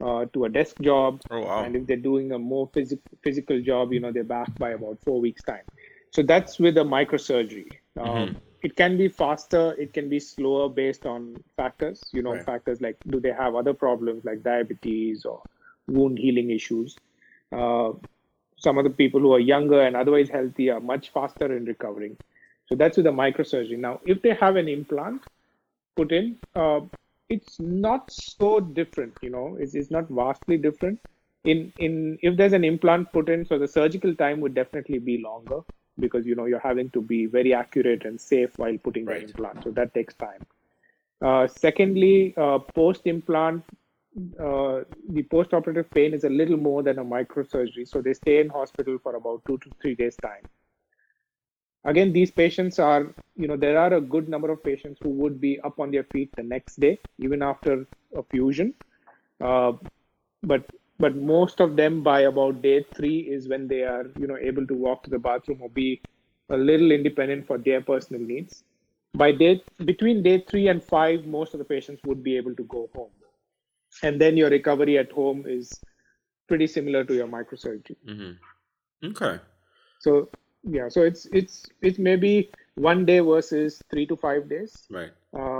[0.04, 1.22] uh, to a desk job.
[1.30, 1.64] Oh, wow.
[1.64, 5.00] And if they're doing a more phys- physical job, you know, they're back by about
[5.04, 5.64] four weeks' time.
[6.12, 7.72] So that's with a microsurgery.
[8.00, 8.38] Um, mm-hmm.
[8.64, 12.46] It can be faster, it can be slower based on factors, you know, right.
[12.46, 15.44] factors like do they have other problems like diabetes or
[15.88, 16.98] wound healing issues.
[17.52, 17.92] Uh,
[18.58, 22.18] some of the people who are younger and otherwise healthy are much faster in recovering.
[22.68, 23.78] So that's with the microsurgery.
[23.78, 25.22] Now, if they have an implant
[25.96, 26.82] put in, uh,
[27.30, 29.16] it's not so different.
[29.22, 31.00] You know, it's, it's not vastly different.
[31.44, 35.20] In in if there's an implant put in, so the surgical time would definitely be
[35.20, 35.62] longer
[36.00, 39.22] because you know you're having to be very accurate and safe while putting right.
[39.22, 39.64] the implant.
[39.64, 40.46] So that takes time.
[41.22, 43.64] Uh, secondly, uh, post implant
[44.40, 47.88] uh, the post-operative pain is a little more than a microsurgery.
[47.88, 50.44] So they stay in hospital for about two to three days time.
[51.84, 55.40] Again, these patients are, you know, there are a good number of patients who would
[55.40, 58.74] be up on their feet the next day, even after a fusion.
[59.40, 59.74] Uh,
[60.42, 60.66] but
[61.00, 64.66] but most of them by about day three is when they are, you know, able
[64.68, 66.02] to walk to the bathroom or be
[66.50, 68.64] a little independent for their personal needs.
[69.14, 72.64] By day between day three and five, most of the patients would be able to
[72.64, 73.12] go home
[74.04, 75.72] and then your recovery at home is
[76.48, 77.96] pretty similar to your microsurgery.
[78.08, 79.08] Mm-hmm.
[79.12, 79.40] Okay.
[80.00, 80.30] So
[80.64, 84.88] yeah, so it's it's it's maybe one day versus three to five days.
[84.90, 85.12] Right.
[85.34, 85.55] Um,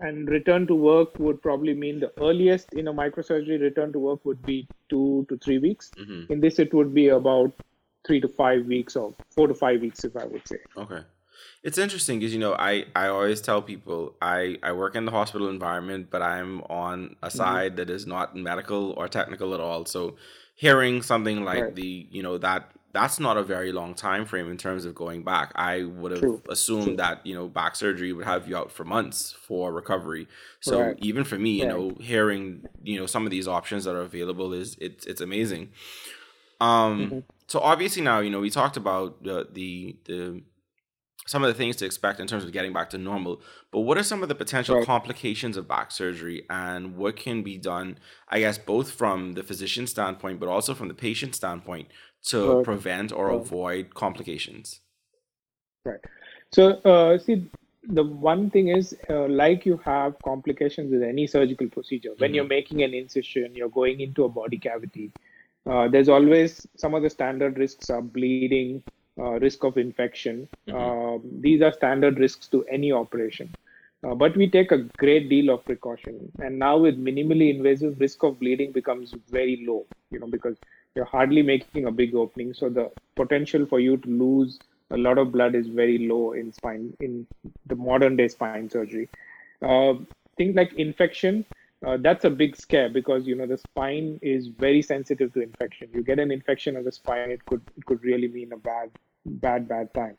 [0.00, 4.24] and return to work would probably mean the earliest in a microsurgery return to work
[4.24, 5.90] would be two to three weeks.
[5.98, 6.32] Mm-hmm.
[6.32, 7.52] In this, it would be about
[8.06, 10.58] three to five weeks or four to five weeks, if I would say.
[10.76, 11.00] Okay.
[11.62, 15.10] It's interesting because you know I I always tell people I I work in the
[15.10, 17.36] hospital environment, but I'm on a mm-hmm.
[17.36, 17.76] side mm-hmm.
[17.76, 19.84] that is not medical or technical at all.
[19.84, 20.16] So
[20.54, 21.74] hearing something like right.
[21.74, 25.22] the you know that that's not a very long time frame in terms of going
[25.22, 25.52] back.
[25.54, 26.42] I would have True.
[26.48, 26.96] assumed True.
[26.96, 30.26] that you know back surgery would have you out for months for recovery.
[30.60, 30.96] So right.
[31.00, 31.76] even for me, you right.
[31.76, 35.70] know, hearing you know some of these options that are available is it's it's amazing.
[36.60, 37.18] Um, mm-hmm.
[37.46, 40.42] so obviously now you know we talked about the the the
[41.26, 43.42] some of the things to expect in terms of getting back to normal.
[43.70, 44.86] But what are some of the potential right.
[44.86, 49.86] complications of back surgery and what can be done, I guess, both from the physician
[49.86, 51.88] standpoint, but also from the patient standpoint
[52.26, 52.64] to right.
[52.64, 53.40] prevent or right.
[53.40, 54.80] avoid complications?
[55.84, 56.00] Right.
[56.52, 57.48] So, uh, see,
[57.84, 62.34] the one thing is, uh, like you have complications with any surgical procedure, when mm-hmm.
[62.36, 65.12] you're making an incision, you're going into a body cavity.
[65.70, 68.82] Uh, there's always some of the standard risks are bleeding,
[69.40, 70.48] risk of infection.
[70.68, 70.76] Mm-hmm.
[70.76, 73.54] Um, these are standard risks to any operation.
[74.02, 76.32] Uh, but we take a great deal of precaution.
[76.38, 80.56] And now with minimally invasive, risk of bleeding becomes very low, you know, because
[80.94, 82.54] you're hardly making a big opening.
[82.54, 84.58] So the potential for you to lose
[84.90, 87.26] a lot of blood is very low in spine, in
[87.66, 89.08] the modern day spine surgery.
[89.62, 89.94] Uh,
[90.36, 91.44] things like infection,
[91.86, 95.88] uh, that's a big scare because you know the spine is very sensitive to infection.
[95.92, 98.90] You get an infection of the spine, it could it could really mean a bad
[99.24, 100.16] bad bad time.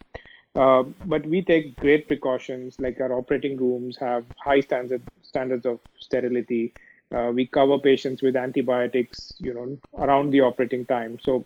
[0.55, 2.75] Uh, but we take great precautions.
[2.79, 6.73] Like our operating rooms have high standard standards of sterility.
[7.13, 11.19] Uh, we cover patients with antibiotics, you know, around the operating time.
[11.21, 11.45] So,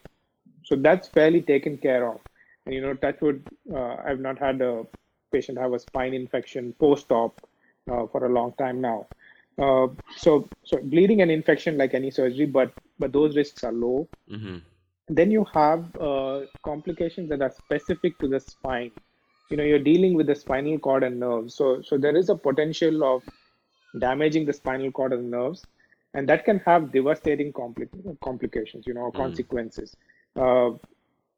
[0.63, 2.20] so that's fairly taken care of.
[2.65, 4.86] And you know, touchwood, uh, I've not had a
[5.32, 7.41] patient have a spine infection post-op
[7.91, 9.08] uh, for a long time now.
[9.58, 9.88] Uh,
[10.18, 14.08] so, so bleeding and infection like any surgery, but but those risks are low.
[14.30, 14.58] Mm-hmm.
[15.08, 18.91] Then you have uh, complications that are specific to the spine.
[19.50, 21.54] You know, you're dealing with the spinal cord and nerves.
[21.54, 23.24] So, so there is a potential of
[24.00, 25.65] damaging the spinal cord and nerves,
[26.15, 28.88] and that can have devastating compli- complications.
[28.88, 29.15] You know, mm.
[29.15, 29.96] consequences.
[30.36, 30.72] Uh,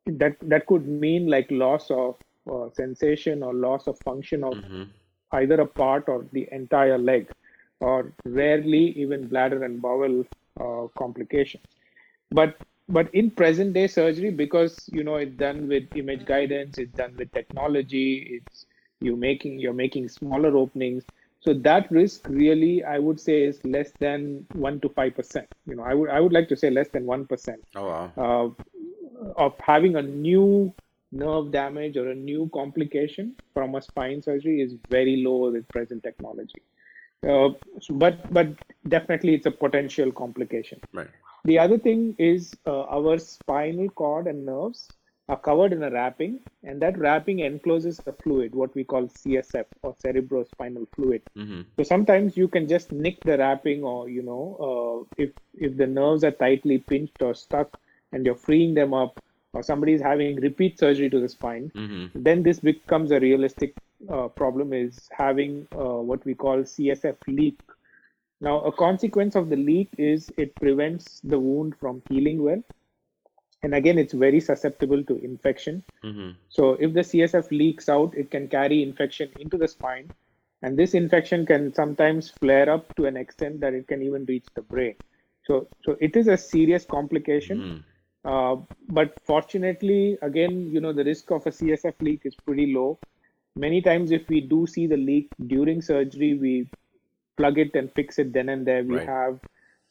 [0.06, 2.16] that that could mean like loss of
[2.50, 4.84] uh, sensation or loss of function of mm-hmm.
[5.34, 7.30] either a part or the entire leg,
[7.82, 10.24] or rarely even bladder and bowel
[10.62, 11.66] uh, complications.
[12.32, 12.58] But
[12.90, 17.16] but in present day surgery because you know it's done with image guidance it's done
[17.18, 18.66] with technology it's
[19.00, 21.04] you making you're making smaller openings.
[21.40, 25.84] So that risk really i would say is less than 1 to 5% you know
[25.84, 28.12] i would i would like to say less than 1% oh, wow.
[28.18, 30.74] uh, of having a new
[31.12, 36.04] nerve damage or a new complication from a spine surgery is very low with present
[36.04, 36.62] technology
[37.28, 37.50] uh,
[37.92, 38.48] but but
[38.88, 41.10] definitely it's a potential complication right
[41.46, 44.90] the other thing is uh, our spinal cord and nerves
[45.30, 49.66] are covered in a wrapping, and that wrapping encloses a fluid, what we call CSF
[49.84, 51.22] or cerebrospinal fluid.
[51.38, 51.62] Mm-hmm.
[51.76, 55.88] So sometimes you can just nick the wrapping, or you know, uh, if if the
[55.88, 57.78] nerves are tightly pinched or stuck,
[58.14, 62.24] and you're freeing them up, or somebody is having repeat surgery to the spine, mm-hmm.
[62.24, 63.76] then this becomes a realistic
[64.12, 64.74] uh, problem.
[64.74, 67.60] Is having uh, what we call CSF leak
[68.40, 72.62] now, a consequence of the leak is it prevents the wound from healing well.
[73.64, 75.84] And again, it's very susceptible to infection.
[76.04, 76.32] Mm-hmm.
[76.50, 80.12] So, if the CSF leaks out, it can carry infection into the spine.
[80.62, 84.46] And this infection can sometimes flare up to an extent that it can even reach
[84.56, 84.96] the brain.
[85.46, 87.84] So, so it is a serious complication.
[88.24, 88.30] Mm-hmm.
[88.30, 93.00] Uh, but fortunately, again, you know, the risk of a CSF leak is pretty low.
[93.58, 96.70] Many times, if we do see the leak during surgery, we
[97.38, 98.84] plug it and fix it then and there.
[98.84, 99.08] We right.
[99.08, 99.40] have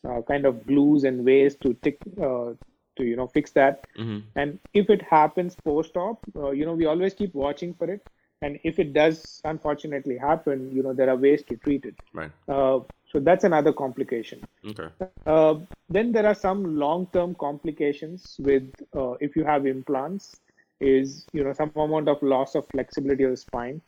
[0.08, 2.52] uh, kind of glues and ways to tick uh,
[2.96, 3.86] to you know fix that.
[3.98, 4.20] Mm-hmm.
[4.36, 8.06] And if it happens post-op, uh, you know we always keep watching for it.
[8.42, 11.94] And if it does unfortunately happen, you know there are ways to treat it.
[12.12, 12.30] Right.
[12.48, 14.44] Uh, so that's another complication.
[14.68, 14.88] Okay.
[15.24, 15.54] Uh,
[15.88, 20.40] then there are some long-term complications with uh, if you have implants
[20.80, 23.80] is you know some amount of loss of flexibility of the spine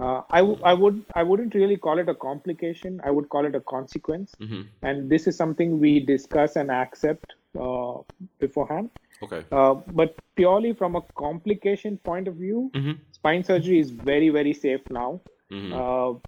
[0.00, 3.00] uh, I, w- I would I wouldn't really call it a complication.
[3.04, 4.62] I would call it a consequence, mm-hmm.
[4.82, 7.94] and this is something we discuss and accept uh,
[8.38, 8.90] beforehand.
[9.22, 9.44] Okay.
[9.50, 12.92] Uh, but purely from a complication point of view, mm-hmm.
[13.10, 15.20] spine surgery is very very safe now.
[15.50, 15.72] Mm-hmm.
[15.74, 16.18] Uh,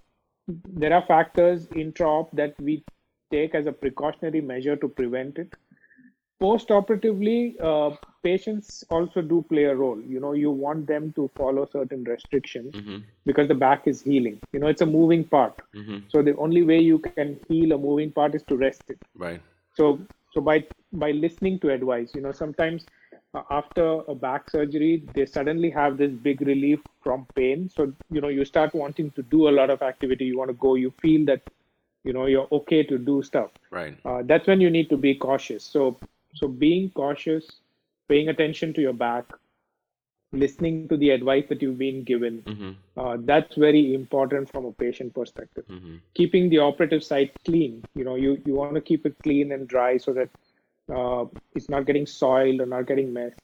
[0.47, 2.83] there are factors intra-op that we
[3.31, 5.53] take as a precautionary measure to prevent it
[6.41, 7.91] post-operatively uh,
[8.23, 10.01] patients also do play a role.
[10.01, 12.97] You know you want them to follow certain restrictions mm-hmm.
[13.25, 14.39] because the back is healing.
[14.51, 15.61] You know it's a moving part.
[15.75, 15.99] Mm-hmm.
[16.09, 18.99] so the only way you can heal a moving part is to rest it.
[19.15, 19.41] Right.
[19.77, 19.99] So
[20.33, 22.85] so by by listening to advice you know sometimes
[23.33, 27.69] uh, after a back surgery they suddenly have this big relief from pain.
[27.69, 30.25] So you know you start wanting to do a lot of activity.
[30.31, 31.51] You want to go you feel that
[32.03, 33.51] you know you're okay to do stuff.
[33.69, 33.95] Right.
[34.05, 35.63] Uh, that's when you need to be cautious.
[35.63, 35.97] So
[36.33, 37.47] so being cautious,
[38.07, 39.25] paying attention to your back,
[40.33, 42.71] listening to the advice that you've been given, mm-hmm.
[42.99, 45.65] uh, that's very important from a patient perspective.
[45.69, 45.97] Mm-hmm.
[46.13, 49.67] Keeping the operative site clean, you know, you, you want to keep it clean and
[49.67, 50.29] dry so that
[50.93, 53.39] uh, it's not getting soiled or not getting messed.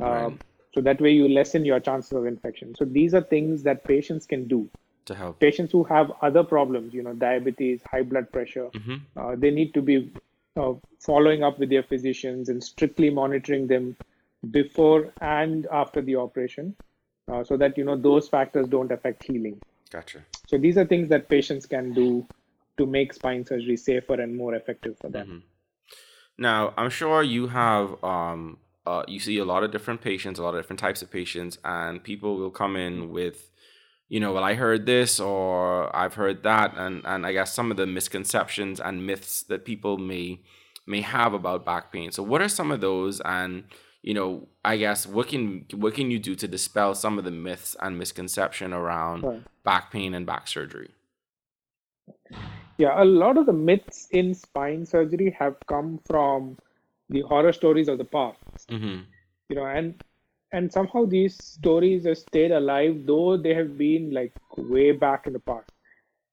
[0.00, 0.42] Uh, right.
[0.74, 2.74] So that way you lessen your chances of infection.
[2.74, 4.70] So these are things that patients can do
[5.06, 8.96] to help patients who have other problems you know diabetes high blood pressure mm-hmm.
[9.16, 10.10] uh, they need to be
[10.56, 13.96] uh, following up with their physicians and strictly monitoring them
[14.50, 16.74] before and after the operation
[17.32, 19.60] uh, so that you know those factors don't affect healing.
[19.90, 20.24] Gotcha.
[20.48, 22.26] So these are things that patients can do
[22.78, 25.26] to make spine surgery safer and more effective for them.
[25.26, 25.38] Mm-hmm.
[26.38, 30.42] now i'm sure you have um, uh, you see a lot of different patients a
[30.42, 33.51] lot of different types of patients and people will come in with
[34.12, 37.70] you know, well, I heard this or I've heard that, and and I guess some
[37.70, 40.42] of the misconceptions and myths that people may
[40.86, 42.12] may have about back pain.
[42.12, 43.22] So, what are some of those?
[43.24, 43.64] And
[44.02, 47.30] you know, I guess what can what can you do to dispel some of the
[47.30, 49.42] myths and misconception around right.
[49.64, 50.90] back pain and back surgery?
[52.76, 56.58] Yeah, a lot of the myths in spine surgery have come from
[57.08, 58.68] the horror stories of the past.
[58.68, 59.04] Mm-hmm.
[59.48, 60.04] You know, and
[60.52, 65.32] and somehow these stories have stayed alive though they have been like way back in
[65.32, 65.72] the past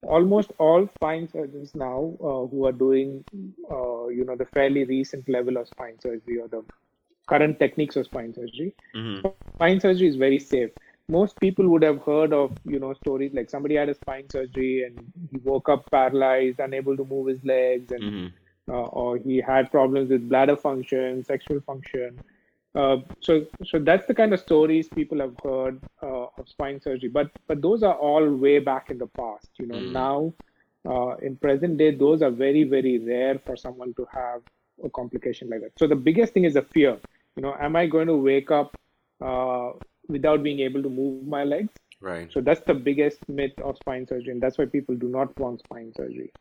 [0.04, 3.24] almost all spine surgeons now uh, who are doing,
[3.70, 6.64] uh, you know, the fairly recent level of spine surgery or the
[7.28, 9.28] current techniques of spine surgery, mm-hmm.
[9.56, 10.72] spine surgery is very safe.
[11.08, 14.84] Most people would have heard of, you know, stories like somebody had a spine surgery
[14.84, 18.72] and he woke up paralyzed, unable to move his legs, and mm-hmm.
[18.72, 22.20] uh, or he had problems with bladder function, sexual function.
[22.76, 27.10] Uh, so, so that's the kind of stories people have heard uh, of spine surgery.
[27.10, 29.50] But, but those are all way back in the past.
[29.58, 29.92] You know, mm.
[29.92, 30.34] now
[30.88, 34.42] uh, in present day, those are very, very rare for someone to have
[34.84, 35.72] a complication like that.
[35.78, 36.98] So the biggest thing is the fear.
[37.36, 38.76] You know, am I going to wake up
[39.22, 39.72] uh,
[40.08, 41.74] without being able to move my legs?
[42.02, 42.32] Right.
[42.32, 45.60] So that's the biggest myth of spine surgery, and that's why people do not want
[45.60, 46.32] spine surgery.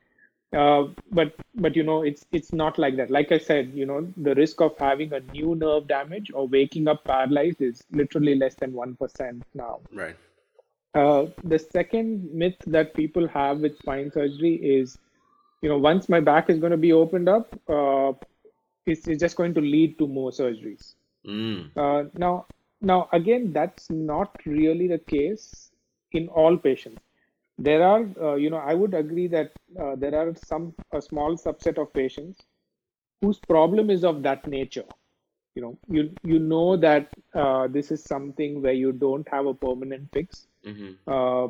[0.57, 3.11] Uh, but but you know it's it's not like that.
[3.11, 6.89] Like i said you know the risk of having a new nerve damage or waking
[6.89, 9.81] up paralyzed is literally less than 1% now.
[9.93, 10.17] Right.
[10.95, 14.97] Uh, the second myth that people have with spine surgery is
[15.61, 18.13] you know once my back is going to be opened up uh,
[18.87, 20.95] it's, it's just going to lead to more surgeries.
[21.27, 21.77] Mm.
[21.77, 22.47] Uh, now
[22.81, 25.71] now again that's not really the case
[26.13, 27.03] in all patients
[27.59, 31.37] there are uh, you know i would agree that uh, there are some a small
[31.37, 32.43] subset of patients
[33.21, 34.85] whose problem is of that nature
[35.55, 39.55] you know you you know that uh, this is something where you don't have a
[39.55, 40.93] permanent fix mm-hmm.
[41.07, 41.49] Uh,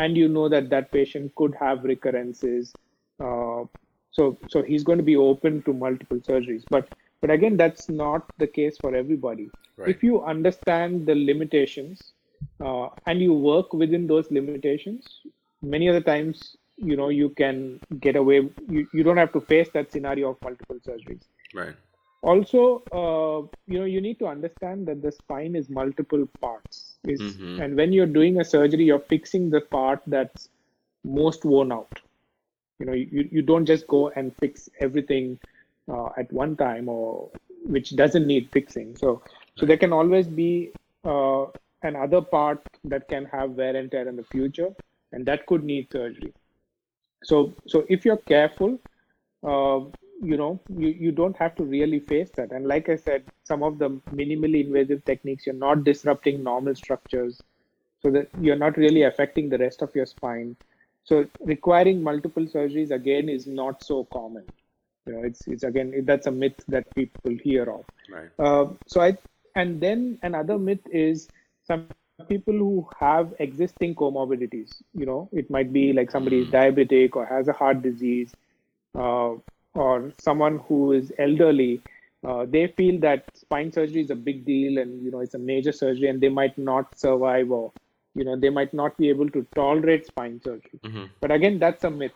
[0.00, 2.72] and you know that that patient could have recurrences
[3.18, 3.62] uh,
[4.10, 6.88] so so he's going to be open to multiple surgeries but
[7.20, 9.88] but again that's not the case for everybody right.
[9.88, 12.12] if you understand the limitations
[12.64, 15.20] uh, and you work within those limitations
[15.62, 19.68] many other times you know you can get away you, you don't have to face
[19.74, 21.22] that scenario of multiple surgeries.
[21.54, 21.74] Right.
[22.22, 26.96] Also uh, you know you need to understand that the spine is multiple parts.
[27.04, 27.60] Is, mm-hmm.
[27.60, 30.48] and when you're doing a surgery you're fixing the part that's
[31.04, 32.00] most worn out.
[32.78, 35.38] You know you, you don't just go and fix everything
[35.90, 37.30] uh, at one time or
[37.64, 38.96] which doesn't need fixing.
[38.96, 39.22] So
[39.56, 40.70] so there can always be
[41.04, 41.46] uh,
[41.82, 44.74] another part that can have wear and tear in the future
[45.12, 46.32] and that could need surgery.
[47.22, 48.78] So so if you're careful
[49.46, 49.80] uh,
[50.22, 52.52] you know you, you don't have to really face that.
[52.52, 57.40] And like i said some of the minimally invasive techniques you're not disrupting normal structures
[58.02, 60.56] so that you're not really affecting the rest of your spine.
[61.04, 64.44] So requiring multiple surgeries again is not so common.
[65.06, 67.84] You know it's it's again that's a myth that people hear of.
[68.10, 68.30] Right.
[68.38, 69.16] Uh, so i
[69.56, 71.28] and then another myth is
[71.62, 71.86] some
[72.28, 77.26] people who have existing comorbidities you know it might be like somebody is diabetic or
[77.26, 78.32] has a heart disease
[78.94, 79.30] uh,
[79.74, 81.80] or someone who is elderly
[82.26, 85.38] uh, they feel that spine surgery is a big deal and you know it's a
[85.38, 87.72] major surgery and they might not survive or
[88.14, 91.04] you know they might not be able to tolerate spine surgery mm-hmm.
[91.20, 92.12] but again that's a myth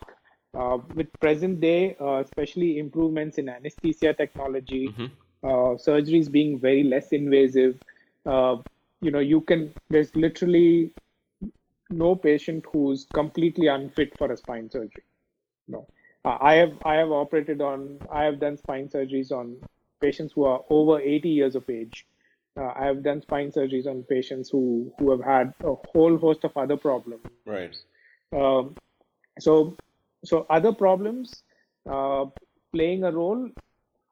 [0.53, 5.05] uh, with present day uh, especially improvements in anesthesia technology mm-hmm.
[5.43, 7.79] Uh, surgeries being very less invasive
[8.25, 8.55] uh,
[9.05, 10.91] you know you can there's literally
[11.91, 15.03] no patient who's completely unfit for a spine surgery.
[15.67, 15.87] No.
[16.25, 19.55] Uh, i have i have operated on i have done spine surgeries on
[20.01, 22.05] patients who are over 80 years of age.
[22.59, 24.63] Uh, i have done spine surgeries on patients who
[24.97, 27.25] who have had a whole host of other problems.
[27.45, 27.75] Right.
[28.41, 28.75] Um,
[29.39, 29.77] so
[30.31, 31.43] so other problems
[31.89, 32.25] uh,
[32.73, 33.49] playing a role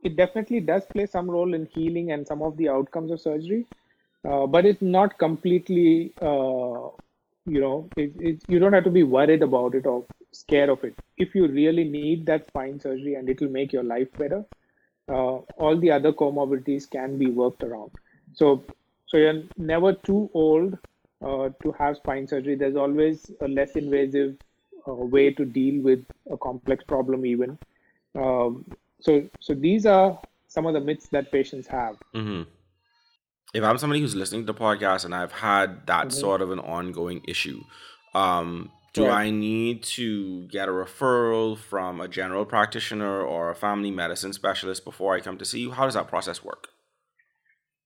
[0.03, 3.65] it definitely does play some role in healing and some of the outcomes of surgery
[4.27, 6.89] uh, but it's not completely uh,
[7.45, 10.83] you know it, it, you don't have to be worried about it or scared of
[10.83, 10.95] it.
[11.17, 14.45] If you really need that spine surgery and it will make your life better
[15.09, 17.91] uh, all the other comorbidities can be worked around.
[18.33, 18.63] So
[19.05, 20.77] so you're never too old
[21.21, 22.55] uh, to have spine surgery.
[22.55, 24.37] There's always a less invasive
[24.87, 27.57] uh, way to deal with a complex problem even.
[28.15, 28.65] Um,
[28.99, 31.97] so so these are some of the myths that patients have.
[32.13, 32.43] Mm-hmm
[33.53, 36.19] if I'm somebody who's listening to the podcast and I've had that mm-hmm.
[36.19, 37.63] sort of an ongoing issue,
[38.13, 43.89] um, do I need to get a referral from a general practitioner or a family
[43.89, 45.71] medicine specialist before I come to see you?
[45.71, 46.69] How does that process work?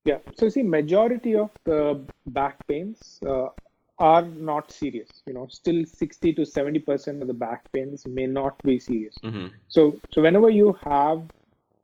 [0.03, 3.47] Yeah, so you see, majority of the back pains uh,
[3.99, 5.09] are not serious.
[5.25, 9.15] You know, still 60 to 70 percent of the back pains may not be serious.
[9.23, 9.47] Mm-hmm.
[9.69, 11.23] So, so whenever you have,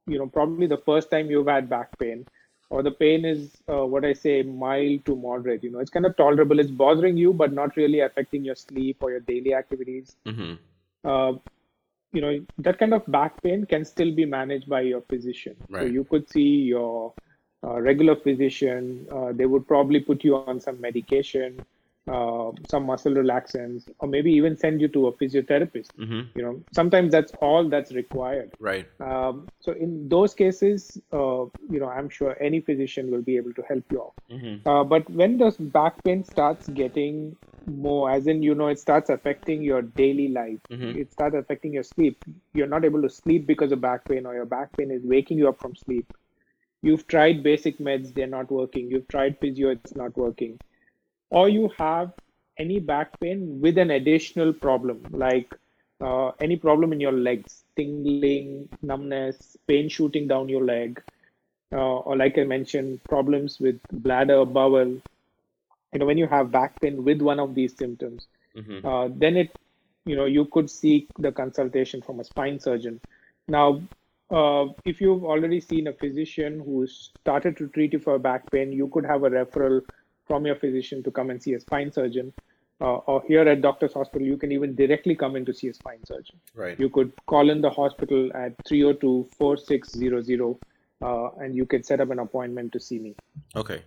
[0.05, 2.25] you know, probably the first time you've had back pain,
[2.69, 5.63] or the pain is uh, what I say mild to moderate.
[5.63, 6.59] You know, it's kind of tolerable.
[6.59, 10.15] It's bothering you, but not really affecting your sleep or your daily activities.
[10.25, 10.53] Mm-hmm.
[11.03, 11.33] Uh,
[12.13, 15.55] you know, that kind of back pain can still be managed by your physician.
[15.69, 15.81] Right.
[15.81, 17.13] So you could see your
[17.63, 19.07] uh, regular physician.
[19.11, 21.65] Uh, they would probably put you on some medication.
[22.11, 25.87] Uh, some muscle relaxants, or maybe even send you to a physiotherapist.
[25.97, 26.37] Mm-hmm.
[26.37, 28.51] You know, sometimes that's all that's required.
[28.59, 28.85] Right.
[28.99, 33.53] Um, so in those cases, uh, you know, I'm sure any physician will be able
[33.53, 34.13] to help you out.
[34.29, 34.67] Mm-hmm.
[34.67, 37.37] Uh, but when the back pain starts getting
[37.67, 40.59] more, as in, you know, it starts affecting your daily life.
[40.69, 40.99] Mm-hmm.
[40.99, 42.25] It starts affecting your sleep.
[42.53, 45.37] You're not able to sleep because of back pain, or your back pain is waking
[45.37, 46.11] you up from sleep.
[46.81, 48.91] You've tried basic meds, they're not working.
[48.91, 50.59] You've tried physio, it's not working
[51.33, 52.13] or you have
[52.57, 55.53] any back pain with an additional problem like
[56.01, 61.01] uh, any problem in your legs tingling numbness pain shooting down your leg
[61.71, 64.93] uh, or like i mentioned problems with bladder bowel
[65.93, 68.85] you know when you have back pain with one of these symptoms mm-hmm.
[68.85, 69.51] uh, then it
[70.05, 72.99] you know you could seek the consultation from a spine surgeon
[73.47, 73.81] now
[74.31, 78.71] uh, if you've already seen a physician who started to treat you for back pain
[78.71, 79.81] you could have a referral
[80.27, 82.33] from your physician to come and see a spine surgeon.
[82.81, 85.73] Uh, or here at Doctor's Hospital, you can even directly come in to see a
[85.73, 86.39] spine surgeon.
[86.53, 86.79] Right.
[86.79, 90.55] You could call in the hospital at 302 4600
[91.01, 93.15] uh, and you can set up an appointment to see me.
[93.55, 93.83] Okay.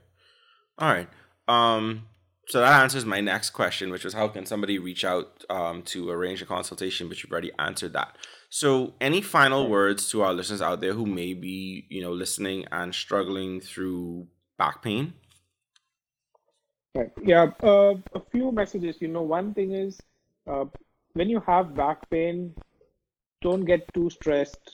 [0.78, 1.08] All right.
[1.48, 2.06] Um,
[2.48, 6.10] so that answers my next question, which was how can somebody reach out um, to
[6.10, 7.08] arrange a consultation?
[7.08, 8.16] But you've already answered that.
[8.50, 12.64] So, any final words to our listeners out there who may be, you know, listening
[12.70, 15.14] and struggling through back pain?
[16.96, 17.12] Right.
[17.22, 17.50] Yeah.
[17.62, 19.00] Uh, a few messages.
[19.00, 20.00] You know, one thing is
[20.46, 20.64] uh,
[21.14, 22.54] when you have back pain,
[23.42, 24.70] don't get too stressed,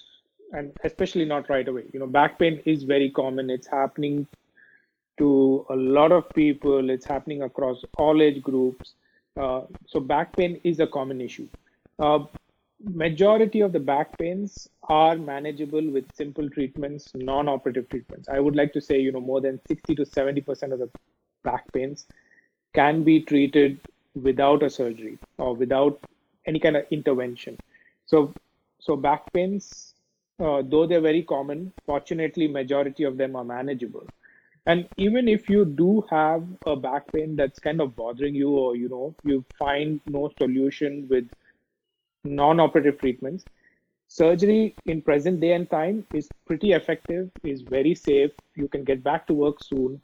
[0.52, 1.84] and especially not right away.
[1.92, 3.50] You know, back pain is very common.
[3.50, 4.26] It's happening
[5.18, 6.90] to a lot of people.
[6.90, 8.94] It's happening across all age groups.
[9.40, 11.48] Uh, so back pain is a common issue.
[11.98, 12.20] Uh,
[12.84, 18.28] majority of the back pains are manageable with simple treatments, non-operative treatments.
[18.28, 20.90] I would like to say, you know, more than 60 to 70 percent of the
[21.42, 22.06] back pains
[22.74, 23.78] can be treated
[24.14, 26.00] without a surgery or without
[26.46, 27.58] any kind of intervention.
[28.06, 28.34] So,
[28.80, 29.94] so back pains,
[30.40, 34.06] uh, though they're very common, fortunately, majority of them are manageable.
[34.66, 38.76] And even if you do have a back pain that's kind of bothering you, or
[38.76, 41.28] you know, you find no solution with
[42.24, 43.44] non-operative treatments,
[44.06, 48.30] surgery in present day and time is pretty effective, is very safe.
[48.54, 50.00] You can get back to work soon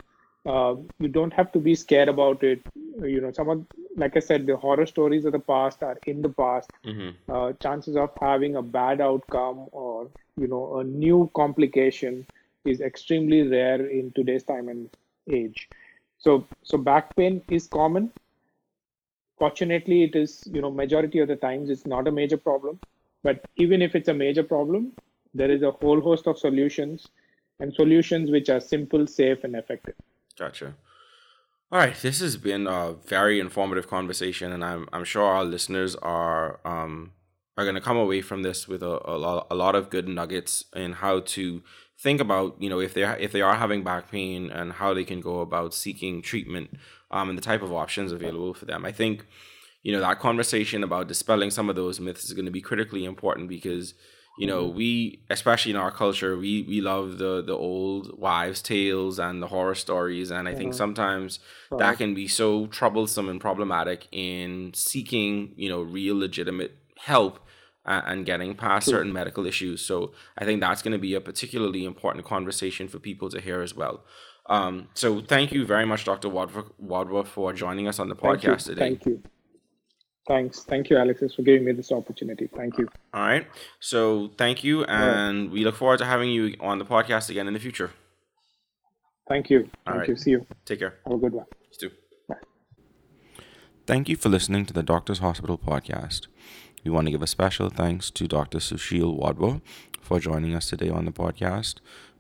[0.47, 2.61] uh, you don't have to be scared about it.
[3.03, 3.67] You know, some of,
[3.97, 6.71] like I said, the horror stories of the past are in the past.
[6.85, 7.31] Mm-hmm.
[7.31, 12.27] Uh, chances of having a bad outcome or you know a new complication
[12.65, 14.91] is extremely rare in today's time and
[15.31, 15.69] age.
[16.19, 18.13] So, so back pain is common.
[19.39, 22.79] Fortunately, it is you know majority of the times it's not a major problem.
[23.23, 24.93] But even if it's a major problem,
[25.35, 27.09] there is a whole host of solutions
[27.61, 29.97] and solutions which are simple, safe, and effective.
[30.39, 30.75] Gotcha.
[31.71, 35.97] All right, this has been a very informative conversation, and I'm I'm sure our listeners
[35.97, 37.13] are um
[37.59, 40.09] are going to come away from this with a, a lot a lot of good
[40.09, 41.63] nuggets in how to
[41.99, 45.05] think about you know if they if they are having back pain and how they
[45.05, 46.71] can go about seeking treatment
[47.11, 48.85] um and the type of options available for them.
[48.87, 49.27] I think
[49.83, 53.05] you know that conversation about dispelling some of those myths is going to be critically
[53.05, 53.93] important because
[54.39, 54.77] you know mm-hmm.
[54.77, 59.49] we especially in our culture we we love the the old wives tales and the
[59.49, 60.79] horror stories and i think mm-hmm.
[60.79, 61.79] sometimes right.
[61.79, 67.41] that can be so troublesome and problematic in seeking you know real legitimate help
[67.85, 68.99] and getting past True.
[68.99, 72.99] certain medical issues so i think that's going to be a particularly important conversation for
[72.99, 74.05] people to hear as well
[74.51, 78.77] um, so thank you very much dr wadhwa for joining us on the podcast thank
[78.77, 79.23] today thank you
[80.29, 80.61] Thanks.
[80.61, 82.49] Thank you, Alexis, for giving me this opportunity.
[82.55, 82.87] Thank you.
[83.15, 83.47] All right.
[83.81, 84.85] So thank you.
[84.85, 85.51] And right.
[85.51, 87.93] we look forward to having you on the podcast again in the future.
[89.27, 89.61] Thank you.
[89.87, 90.09] All Thank right.
[90.09, 90.17] you.
[90.17, 90.47] See you.
[90.67, 90.95] Take care.
[91.07, 91.47] Have a good one.
[91.73, 91.95] You too.
[92.29, 92.35] Bye.
[93.87, 96.27] Thank you for listening to the Doctor's Hospital podcast.
[96.85, 98.59] We want to give a special thanks to Dr.
[98.59, 99.63] Sushil Wadhwa
[100.01, 101.77] for joining us today on the podcast.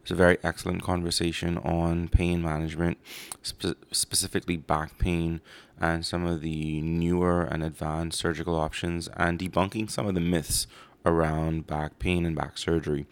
[0.08, 2.96] It's a very excellent conversation on pain management,
[3.42, 5.42] spe- specifically back pain,
[5.78, 10.66] and some of the newer and advanced surgical options, and debunking some of the myths
[11.04, 13.06] around back pain and back surgery.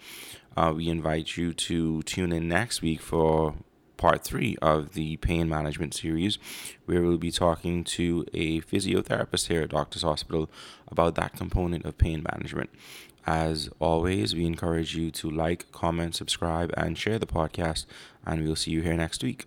[0.56, 3.56] Uh, we invite you to tune in next week for
[3.98, 6.38] part three of the pain management series,
[6.86, 10.48] where we'll be talking to a physiotherapist here at Doctor's Hospital
[10.88, 12.70] about that component of pain management.
[13.26, 17.86] As always, we encourage you to like, comment, subscribe, and share the podcast.
[18.24, 19.46] And we'll see you here next week.